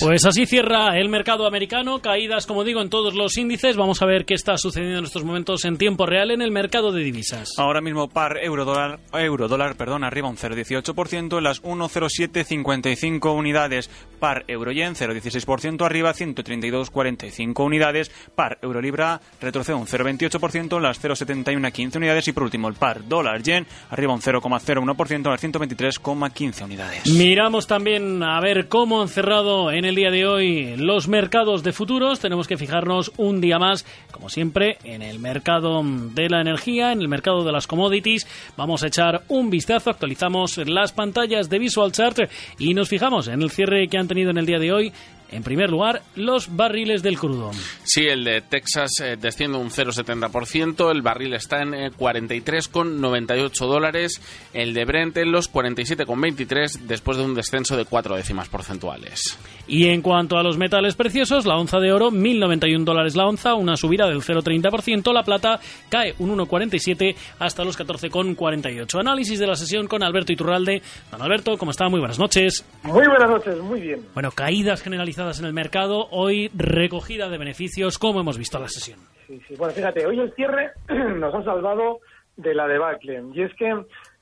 [0.00, 3.76] Pues así cierra el mercado americano, caídas, como digo, en todos los índices.
[3.76, 6.92] Vamos a ver qué está sucediendo en estos momentos en tiempo real en el mercado
[6.92, 7.50] de divisas.
[7.58, 13.90] Ahora mismo par euro dólar, euro dólar, perdón, arriba un 0,18% en las 1,0755 unidades.
[14.18, 18.10] Par euro yen 0,16% arriba 132,45 unidades.
[18.34, 23.06] Par euro libra retrocede un 0,28% en las 0,7115 unidades y por último el par
[23.06, 27.06] dólar yen arriba un 0,01% en las 123,15 unidades.
[27.06, 31.72] Miramos también a ver cómo han cerrado en el día de hoy los mercados de
[31.72, 32.20] futuros.
[32.20, 37.00] Tenemos que fijarnos un día más, como siempre, en el mercado de la energía, en
[37.00, 38.26] el mercado de las commodities.
[38.56, 42.18] Vamos a echar un vistazo, actualizamos las pantallas de Visual Chart
[42.58, 44.92] y nos fijamos en el cierre que han tenido en el día de hoy
[45.34, 47.50] en primer lugar, los barriles del crudo.
[47.82, 54.20] Sí, el de Texas eh, desciende un 0,70%, el barril está en 43,98 eh, dólares,
[54.52, 59.36] el de Brent en los 47,23 después de un descenso de cuatro décimas porcentuales.
[59.66, 63.54] Y en cuanto a los metales preciosos, la onza de oro, 1.091 dólares la onza,
[63.54, 69.00] una subida del 0,30%, la plata cae un 1,47 hasta los 14,48.
[69.00, 70.80] Análisis de la sesión con Alberto Iturralde.
[71.10, 71.88] Don Alberto, ¿cómo está?
[71.88, 72.64] Muy buenas noches.
[72.84, 74.00] Muy buenas noches, muy bien.
[74.14, 78.98] Bueno, caídas generalizadas en el mercado, hoy recogida de beneficios, como hemos visto la sesión.
[79.26, 79.54] Sí, sí.
[79.56, 82.00] Bueno, fíjate, hoy el cierre nos ha salvado
[82.36, 83.22] de la debacle.
[83.32, 83.74] Y es que,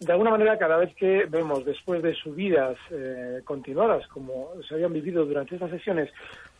[0.00, 4.92] de alguna manera, cada vez que vemos, después de subidas eh, continuadas, como se habían
[4.92, 6.10] vivido durante estas sesiones,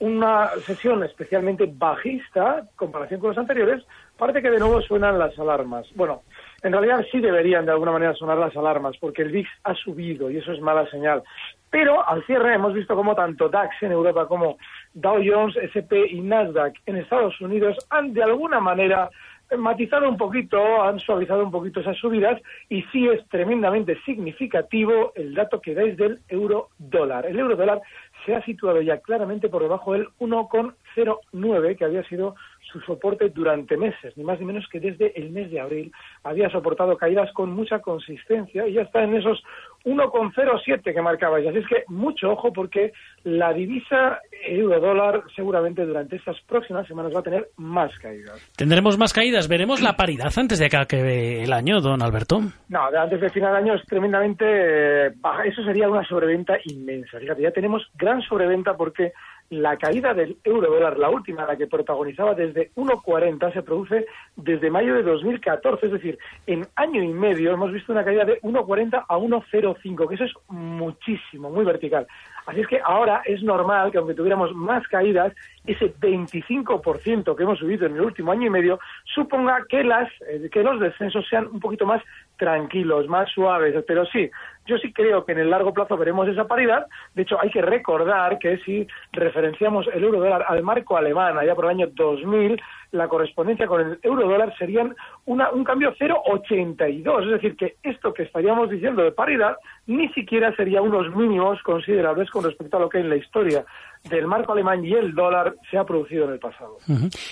[0.00, 3.84] una sesión especialmente bajista, en comparación con los anteriores,
[4.18, 5.86] parece que de nuevo suenan las alarmas.
[5.94, 6.22] Bueno,
[6.64, 10.30] en realidad sí deberían de alguna manera sonar las alarmas, porque el VIX ha subido
[10.30, 11.22] y eso es mala señal.
[11.70, 14.56] Pero al cierre hemos visto como tanto DAX en Europa como
[14.94, 19.10] Dow Jones, SP y Nasdaq en Estados Unidos han de alguna manera
[19.58, 25.34] matizado un poquito, han suavizado un poquito esas subidas y sí es tremendamente significativo el
[25.34, 27.26] dato que dais del euro dólar.
[27.26, 27.82] El euro dólar
[28.24, 32.34] se ha situado ya claramente por debajo del 1,09 que había sido
[32.72, 35.92] su soporte durante meses, ni más ni menos que desde el mes de abril
[36.22, 39.42] había soportado caídas con mucha consistencia y ya está en esos
[39.84, 41.46] 1,07 que marcabais.
[41.46, 42.92] Así es que mucho ojo porque
[43.22, 48.40] la divisa euro-dólar seguramente durante estas próximas semanas va a tener más caídas.
[48.56, 49.48] ¿Tendremos más caídas?
[49.48, 52.40] ¿Veremos la paridad antes de que el año, don Alberto?
[52.68, 55.44] No, antes del final del año es tremendamente baja.
[55.44, 57.18] Eso sería una sobreventa inmensa.
[57.18, 59.12] Fíjate, ya tenemos gran sobreventa porque
[59.50, 64.06] la caída del euro dólar, la última, la que protagonizaba desde 1,40, se produce
[64.36, 68.40] desde mayo de 2014, es decir, en año y medio hemos visto una caída de
[68.40, 72.06] 1,40 a 1,05, que eso es muchísimo, muy vertical.
[72.46, 75.32] Así es que ahora es normal que aunque tuviéramos más caídas,
[75.66, 78.78] ese 25% que hemos subido en el último año y medio
[79.14, 82.02] suponga que las eh, que los descensos sean un poquito más
[82.36, 84.30] tranquilos, más suaves, pero sí,
[84.66, 86.86] yo sí creo que en el largo plazo veremos esa paridad.
[87.14, 91.54] De hecho, hay que recordar que si referenciamos el euro dólar al marco alemán allá
[91.54, 92.60] por el año 2000,
[92.92, 94.94] la correspondencia con el euro dólar serían
[95.26, 97.24] una, un cambio 0,82.
[97.24, 99.56] Es decir, que esto que estaríamos diciendo de paridad
[99.86, 103.64] ni siquiera sería unos mínimos considerables con respecto a lo que en la historia
[104.08, 106.76] del marco alemán y el dólar se ha producido en el pasado.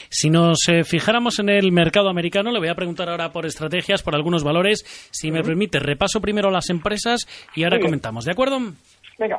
[0.09, 4.03] Si nos eh, fijáramos en el mercado americano, le voy a preguntar ahora por estrategias,
[4.03, 4.83] por algunos valores.
[5.11, 8.59] Si me permite, repaso primero las empresas y ahora comentamos, ¿de acuerdo?
[9.19, 9.39] Venga.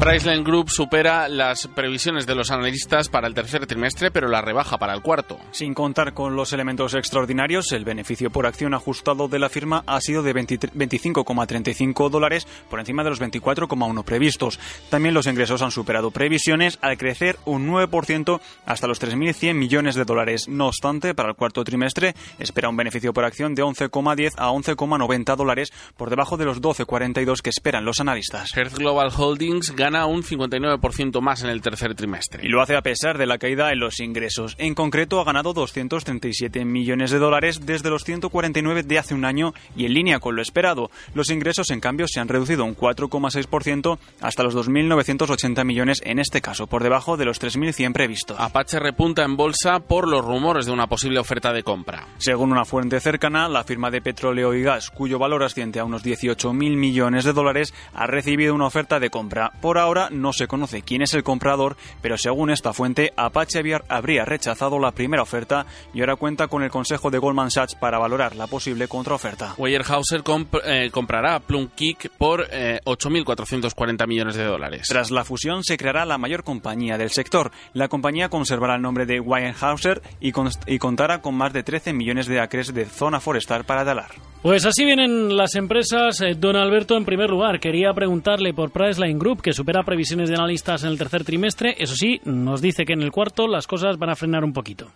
[0.00, 4.78] Priceline Group supera las previsiones de los analistas para el tercer trimestre, pero la rebaja
[4.78, 5.38] para el cuarto.
[5.50, 10.00] Sin contar con los elementos extraordinarios, el beneficio por acción ajustado de la firma ha
[10.00, 14.58] sido de 25,35 dólares por encima de los 24,1 previstos.
[14.88, 20.06] También los ingresos han superado previsiones al crecer un 9% hasta los 3.100 millones de
[20.06, 20.48] dólares.
[20.48, 25.36] No obstante, para el cuarto trimestre espera un beneficio por acción de 11,10 a 11,90
[25.36, 28.56] dólares por debajo de los 12,42 que esperan los analistas.
[28.56, 32.46] Health Global Holdings gana gana un 59% más en el tercer trimestre.
[32.46, 34.54] Y lo hace a pesar de la caída en los ingresos.
[34.58, 39.52] En concreto, ha ganado 237 millones de dólares desde los 149 de hace un año
[39.74, 40.92] y en línea con lo esperado.
[41.12, 46.40] Los ingresos, en cambio, se han reducido un 4,6% hasta los 2.980 millones en este
[46.40, 48.38] caso, por debajo de los 3.100 previstos.
[48.38, 52.06] Apache repunta en bolsa por los rumores de una posible oferta de compra.
[52.18, 56.04] Según una fuente cercana, la firma de petróleo y gas, cuyo valor asciende a unos
[56.04, 59.50] 18.000 millones de dólares, ha recibido una oferta de compra.
[59.60, 64.24] Por ahora no se conoce quién es el comprador, pero según esta fuente, Apache habría
[64.24, 68.36] rechazado la primera oferta y ahora cuenta con el consejo de Goldman Sachs para valorar
[68.36, 69.54] la posible contraoferta.
[69.58, 70.22] Weyerhaeuser
[70.64, 74.86] eh, comprará Plum Kick por 8.440 eh, millones de dólares.
[74.88, 77.50] Tras la fusión se creará la mayor compañía del sector.
[77.72, 80.32] La compañía conservará el nombre de Weyerhaeuser y,
[80.66, 84.10] y contará con más de 13 millones de acres de zona forestal para dalar.
[84.42, 86.22] Pues así vienen las empresas.
[86.22, 90.36] Eh, don Alberto, en primer lugar, quería preguntarle por Priceline Group, que supera previsiones de
[90.36, 91.74] analistas en el tercer trimestre.
[91.78, 94.86] Eso sí, nos dice que en el cuarto las cosas van a frenar un poquito.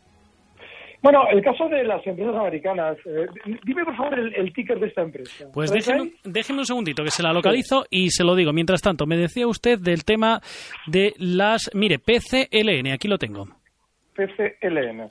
[1.05, 2.97] Bueno, el caso de las empresas americanas.
[3.05, 3.26] Eh,
[3.65, 5.47] dime, por favor, el, ticker de esta empresa.
[5.53, 8.55] Pues déjeme, déjeme, un segundito, que se la localizo y se lo digo.
[8.55, 10.41] Mientras tanto, me decía usted del tema
[10.87, 11.71] de las...
[11.75, 13.44] Mire, PCLN, aquí lo tengo.
[14.15, 15.11] PCLN.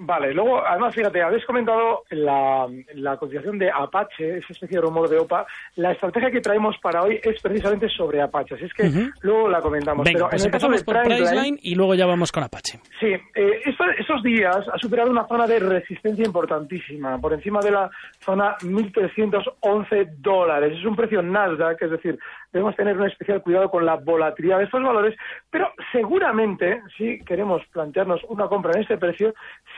[0.00, 5.08] Vale, luego, además, fíjate, habéis comentado la, la cotización de Apache, esa especie de rumor
[5.08, 5.44] de OPA.
[5.74, 9.60] La estrategia que traemos para hoy es precisamente sobre Apache, así es que luego la
[9.60, 10.04] comentamos.
[10.04, 12.78] Pero pues en el caso de por Priceline y luego ya vamos con Apache.
[13.00, 13.60] Sí, eh,
[13.98, 17.90] esos días ha superado una zona de resistencia importantísima, por encima de la
[18.20, 20.78] zona 1.311 dólares.
[20.78, 22.18] Es un precio Nasdaq, es decir,
[22.52, 25.16] debemos tener un especial cuidado con la volatilidad de estos valores,
[25.50, 29.34] pero seguramente, si queremos plantearnos una compra en este precio,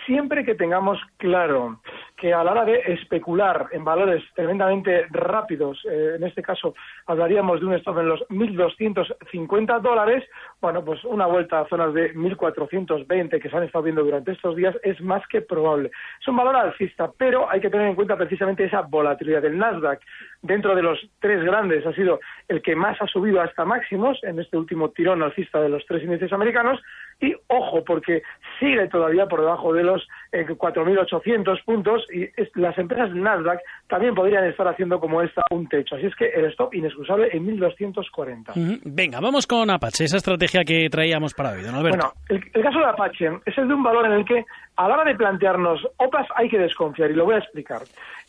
[0.07, 1.81] siempre que tengamos claro
[2.21, 6.75] que a la hora de especular en valores tremendamente rápidos, eh, en este caso
[7.07, 10.25] hablaríamos de un stop en los 1.250 dólares,
[10.61, 14.55] bueno, pues una vuelta a zonas de 1.420 que se han estado viendo durante estos
[14.55, 15.91] días es más que probable.
[16.21, 20.01] Es un valor alcista, pero hay que tener en cuenta precisamente esa volatilidad del Nasdaq.
[20.43, 24.39] Dentro de los tres grandes ha sido el que más ha subido hasta máximos en
[24.41, 26.81] este último tirón alcista de los tres índices americanos
[27.21, 28.23] y ojo, porque
[28.59, 34.45] sigue todavía por debajo de los 4.800 eh, puntos y las empresas Nasdaq también podrían
[34.45, 35.97] estar haciendo como esta un techo.
[35.97, 38.81] Así es que el stop inexcusable en 1.240.
[38.85, 41.99] Venga, vamos con Apache, esa estrategia que traíamos para hoy, don Alberto.
[41.99, 44.45] Bueno, el, el caso de Apache es el de un valor en el que
[44.77, 47.83] a la hora de plantearnos OPAs hay que desconfiar y lo voy a explicar.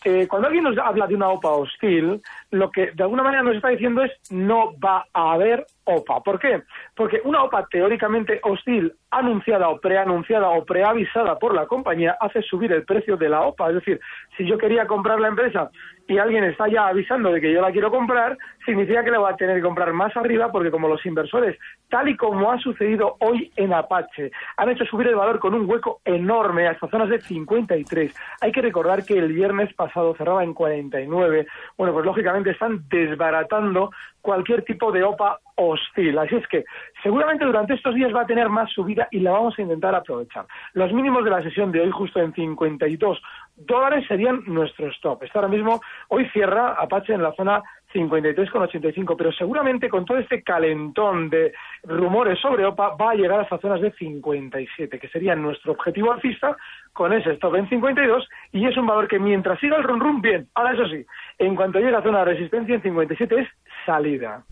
[0.04, 3.56] Eh, cuando alguien nos habla de una OPA hostil, lo que de alguna manera nos
[3.56, 6.22] está diciendo es no va a haber OPA.
[6.22, 6.64] ¿Por qué?
[6.96, 12.72] Porque una OPA teóricamente hostil, anunciada o preanunciada o preavisada por la compañía, hace subir
[12.72, 13.70] el precio de la OPA.
[13.70, 14.00] Es decir,
[14.38, 15.70] si yo quería comprar la empresa
[16.12, 19.30] y alguien está ya avisando de que yo la quiero comprar, significa que la va
[19.30, 23.16] a tener que comprar más arriba porque como los inversores, tal y como ha sucedido
[23.20, 27.22] hoy en Apache, han hecho subir el valor con un hueco enorme hasta zonas de
[27.22, 28.14] 53.
[28.42, 31.48] Hay que recordar que el viernes pasado cerraba en 49.
[31.78, 33.92] Bueno, pues lógicamente están desbaratando
[34.22, 36.18] cualquier tipo de OPA hostil.
[36.18, 36.66] Así es que
[37.02, 40.46] seguramente durante estos días va a tener más subida y la vamos a intentar aprovechar.
[40.74, 43.22] Los mínimos de la sesión de hoy, justo en 52
[43.66, 45.24] dólares, serían nuestro stop.
[45.24, 47.62] Está ahora mismo, hoy cierra Apache en la zona
[47.94, 51.54] 53,85, pero seguramente con todo este calentón de
[51.84, 56.56] rumores sobre OPA va a llegar hasta zonas de 57, que sería nuestro objetivo alcista
[56.94, 60.22] con ese stop en 52 y es un valor que mientras siga el run run
[60.22, 60.48] bien.
[60.56, 61.06] Ahora eso sí,
[61.40, 63.48] en cuanto llegue a zona de resistencia en 57 es
[63.86, 64.44] salida.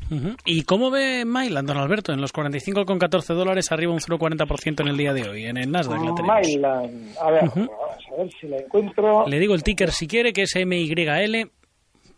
[0.45, 2.13] ¿Y cómo ve Myland, don Alberto?
[2.13, 5.99] En los 45,14 dólares arriba un 0,40% en el día de hoy, en el Nasdaq
[6.01, 7.69] la Myland, a ver, vamos
[8.11, 9.27] a ver si la encuentro.
[9.27, 11.51] Le digo el ticker si quiere, que es MYL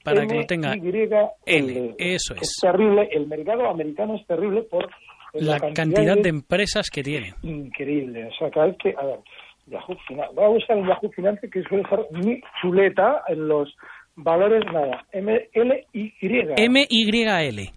[0.04, 0.74] para que lo tenga.
[0.74, 2.42] L, eso es.
[2.42, 4.90] Es terrible, el mercado americano es terrible por
[5.34, 6.30] la, cantidad, de...
[6.30, 7.34] empresas que tiene.
[7.44, 9.20] Increíble, o sea, cada vez que, a ver,
[9.68, 13.76] Yahoo Finance, voy a buscar en Yahoo Finance que suele ser mi chuleta en los
[14.16, 16.14] valores, nada, M, L, Y.
[16.58, 17.72] M, Y, L.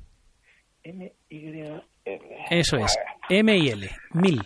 [0.82, 1.82] M, Y, L.
[2.50, 2.98] Eso es,
[3.30, 4.40] M y L, mil.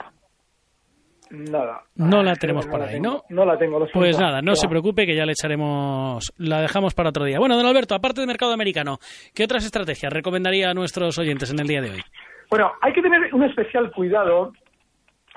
[1.31, 1.83] Nada.
[1.97, 3.23] No la tenemos por ahí, ¿no?
[3.29, 3.87] No la tengo.
[3.93, 7.39] pues nada, no se preocupe que ya le echaremos, la dejamos para otro día.
[7.39, 8.99] Bueno, don Alberto, aparte del mercado americano,
[9.35, 12.03] ¿qué otras estrategias recomendaría a nuestros oyentes en el día de hoy?
[12.51, 14.53] Bueno, hay que tener un especial cuidado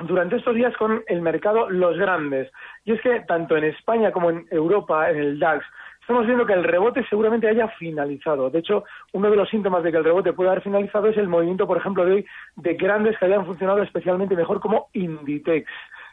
[0.07, 2.49] durante estos días con el mercado los grandes.
[2.85, 5.65] Y es que tanto en España como en Europa, en el DAX,
[6.01, 8.49] estamos viendo que el rebote seguramente haya finalizado.
[8.49, 11.27] De hecho, uno de los síntomas de que el rebote pueda haber finalizado es el
[11.27, 12.25] movimiento, por ejemplo, de hoy
[12.57, 15.69] de grandes que hayan funcionado especialmente mejor como Inditex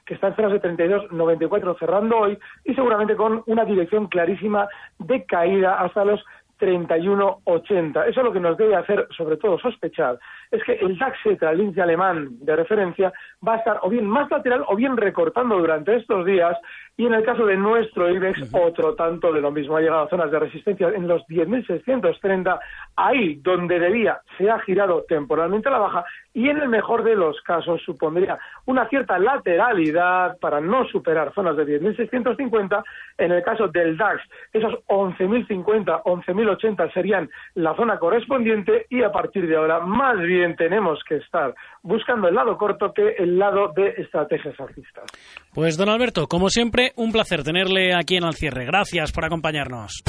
[0.08, 4.66] que está en zonas de 32,94 cerrando hoy y seguramente con una dirección clarísima
[4.98, 6.24] de caída hasta los
[6.58, 8.08] 31,80.
[8.08, 10.18] Eso lo que nos debe hacer, sobre todo, sospechar,
[10.50, 13.12] es que el DAX, el índice alemán de referencia,
[13.46, 16.56] va a estar o bien más lateral o bien recortando durante estos días.
[17.00, 19.76] Y en el caso de nuestro IBEX, otro tanto de lo mismo.
[19.76, 22.58] Ha llegado a zonas de resistencia en los 10.630.
[22.96, 27.14] Ahí donde debía, se ha girado temporalmente a la baja y en el mejor de
[27.14, 28.36] los casos supondría
[28.66, 32.82] una cierta lateralidad para no superar zonas de 10.650.
[33.18, 34.20] En el caso del DAX,
[34.52, 41.02] esos 11.050, 11.080 serían la zona correspondiente y a partir de ahora más bien tenemos
[41.04, 45.04] que estar buscando el lado corto que el lado de estrategias alcistas.
[45.52, 48.64] Pues don Alberto, como siempre, un placer tenerle aquí en el cierre.
[48.64, 50.02] Gracias por acompañarnos.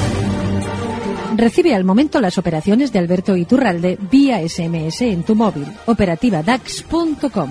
[1.36, 5.66] Recibe al momento las operaciones de Alberto Iturralde vía SMS en tu móvil.
[5.86, 7.50] Operativa DAX.com.